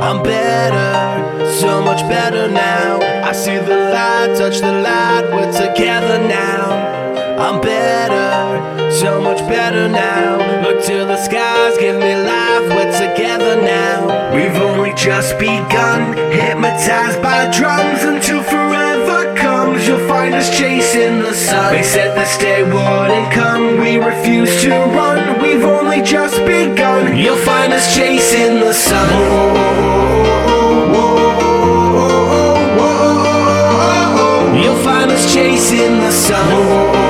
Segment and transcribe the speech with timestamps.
[0.00, 3.00] I'm better, so much better now.
[3.22, 7.36] I see the light, touch the light, we're together now.
[7.38, 10.38] I'm better, so much better now.
[10.62, 14.34] Look to the skies, give me life, we're together now.
[14.34, 19.86] We've only just begun, hypnotized by drums until forever comes.
[19.86, 21.74] You'll find us chasing the sun.
[21.74, 25.29] They said this day wouldn't come, we refuse to run.
[25.90, 27.16] Only just begun.
[27.16, 29.10] You'll find us chasing the sun.
[34.62, 37.09] You'll find us chasing the sun.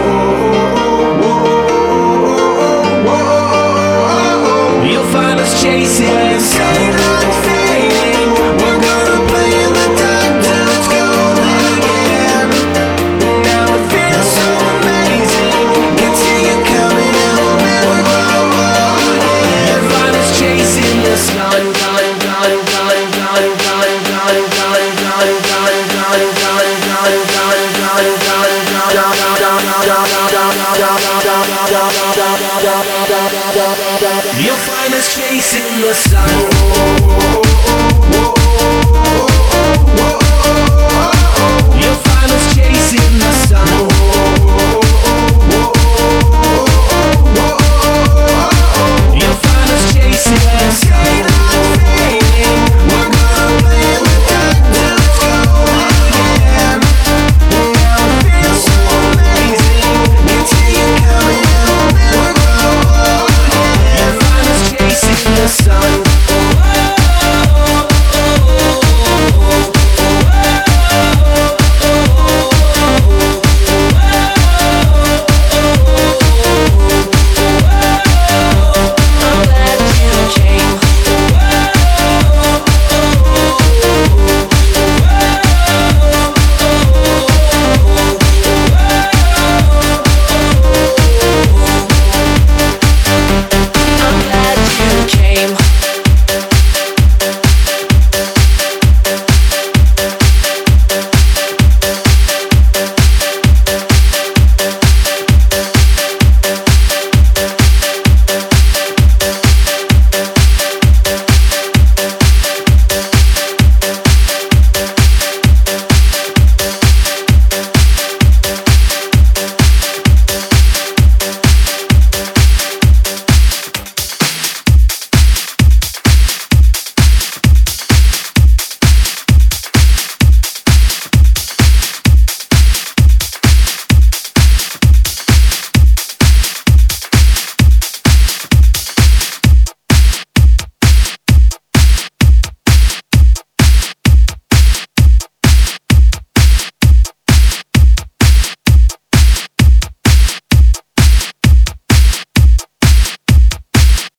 [34.41, 37.71] You'll find us chasing the sun.